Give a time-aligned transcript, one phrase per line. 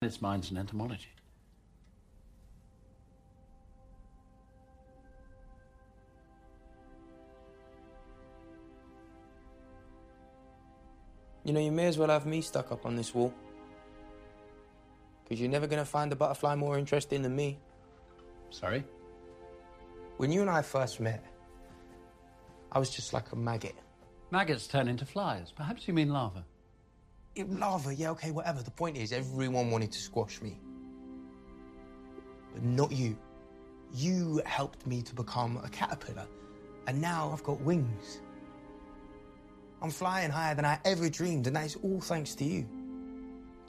[0.00, 1.08] its minds in entomology.
[11.44, 13.34] You know, you may as well have me stuck up on this wall.
[15.24, 17.58] Because you're never going to find a butterfly more interesting than me.
[18.50, 18.84] Sorry?
[20.18, 21.24] When you and I first met,
[22.70, 23.74] I was just like a maggot.
[24.30, 25.50] Maggots turn into flies.
[25.50, 26.44] Perhaps you mean larvae.
[27.38, 28.64] It, lava, yeah, okay, whatever.
[28.64, 30.58] The point is, everyone wanted to squash me.
[32.52, 33.16] But not you.
[33.94, 36.26] You helped me to become a caterpillar.
[36.88, 38.20] And now I've got wings.
[39.80, 42.66] I'm flying higher than I ever dreamed, and that is all thanks to you.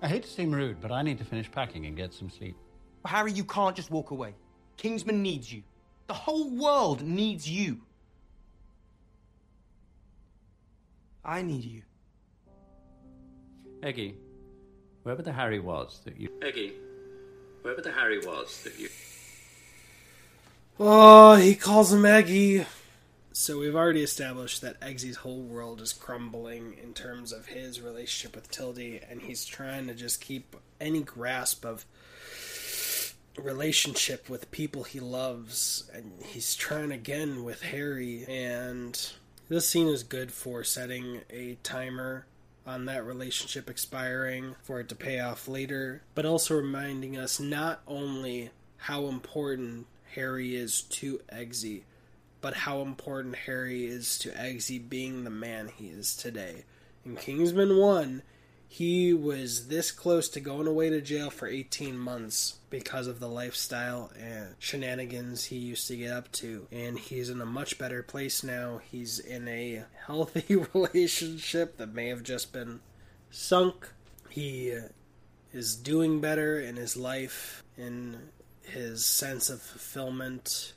[0.00, 2.56] I hate to seem rude, but I need to finish packing and get some sleep.
[3.02, 4.36] Well, Harry, you can't just walk away.
[4.76, 5.64] Kingsman needs you.
[6.06, 7.80] The whole world needs you.
[11.24, 11.82] I need you.
[13.82, 14.14] Eggy,
[15.02, 16.28] wherever the Harry was that you.
[16.42, 16.72] Eggy,
[17.62, 18.88] wherever the Harry was that you.
[20.78, 22.66] Oh, he calls him Eggy.
[23.32, 28.34] So we've already established that Eggsy's whole world is crumbling in terms of his relationship
[28.34, 31.84] with Tildy, and he's trying to just keep any grasp of
[33.36, 38.24] relationship with people he loves, and he's trying again with Harry.
[38.26, 38.98] And
[39.50, 42.26] this scene is good for setting a timer
[42.66, 47.80] on that relationship expiring for it to pay off later, but also reminding us not
[47.86, 51.82] only how important Harry is to Eggsy,
[52.40, 56.64] but how important Harry is to Eggsy being the man he is today.
[57.04, 58.22] In Kingsman 1,
[58.68, 63.28] he was this close to going away to jail for 18 months because of the
[63.28, 66.66] lifestyle and shenanigans he used to get up to.
[66.72, 68.80] And he's in a much better place now.
[68.90, 72.80] He's in a healthy relationship that may have just been
[73.30, 73.88] sunk.
[74.28, 74.88] He uh,
[75.52, 78.30] is doing better in his life, in
[78.62, 80.74] his sense of fulfillment,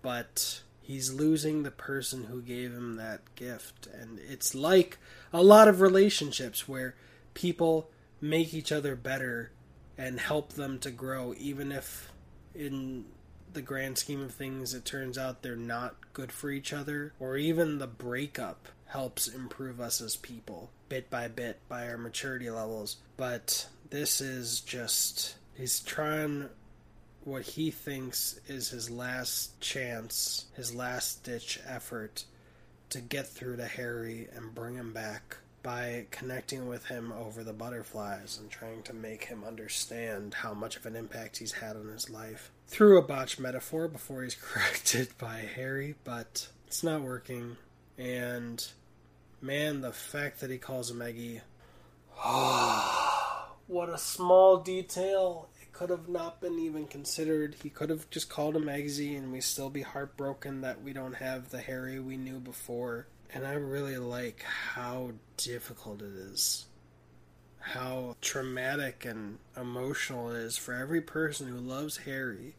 [0.00, 3.86] but he's losing the person who gave him that gift.
[3.86, 4.98] And it's like
[5.32, 6.94] a lot of relationships where
[7.34, 7.90] people
[8.20, 9.50] make each other better
[9.96, 12.10] and help them to grow, even if
[12.54, 13.04] in
[13.52, 17.36] the grand scheme of things it turns out they're not good for each other, or
[17.36, 22.96] even the breakup helps improve us as people bit by bit by our maturity levels.
[23.16, 26.48] But this is just, he's trying
[27.24, 32.24] what he thinks is his last chance, his last ditch effort
[32.90, 37.52] to get through to Harry and bring him back by connecting with him over the
[37.52, 41.88] butterflies and trying to make him understand how much of an impact he's had on
[41.88, 42.50] his life.
[42.66, 47.56] Through a botched metaphor before he's corrected by Harry, but it's not working.
[47.96, 48.64] And
[49.40, 51.40] man, the fact that he calls him Eggy.
[53.66, 55.48] what a small detail.
[55.60, 57.56] It could have not been even considered.
[57.62, 61.14] He could have just called him Eggsy and we still be heartbroken that we don't
[61.14, 63.06] have the Harry we knew before.
[63.32, 66.66] And I really like how difficult it is.
[67.60, 72.54] How traumatic and emotional it is for every person who loves Harry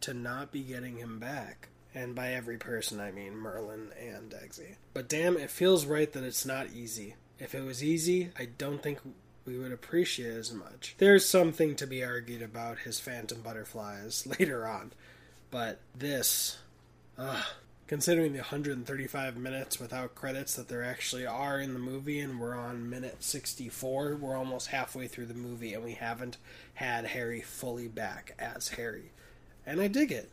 [0.00, 1.68] to not be getting him back.
[1.94, 4.76] And by every person, I mean Merlin and Eggsy.
[4.94, 7.14] But damn, it feels right that it's not easy.
[7.38, 8.98] If it was easy, I don't think
[9.46, 10.94] we would appreciate as much.
[10.98, 14.92] There's something to be argued about his phantom butterflies later on.
[15.50, 16.58] But this,
[17.16, 17.44] ugh,
[17.86, 22.56] considering the 135 minutes without credits that there actually are in the movie, and we're
[22.56, 26.36] on minute 64, we're almost halfway through the movie, and we haven't
[26.74, 29.12] had Harry fully back as Harry.
[29.64, 30.30] And I dig it.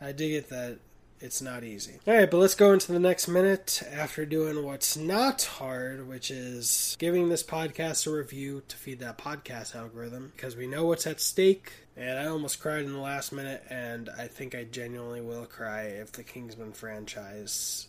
[0.00, 0.78] I dig it that
[1.20, 1.98] it's not easy.
[2.06, 6.96] Alright, but let's go into the next minute after doing what's not hard, which is
[6.98, 11.20] giving this podcast a review to feed that podcast algorithm, because we know what's at
[11.20, 11.72] stake.
[11.96, 15.82] And I almost cried in the last minute, and I think I genuinely will cry
[15.84, 17.88] if the Kingsman franchise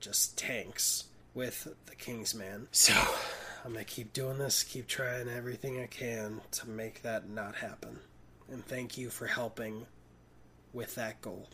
[0.00, 1.04] just tanks
[1.34, 2.66] with the Kingsman.
[2.72, 2.94] So
[3.64, 8.00] I'm gonna keep doing this, keep trying everything I can to make that not happen.
[8.50, 9.86] And thank you for helping
[10.72, 11.48] with that goal.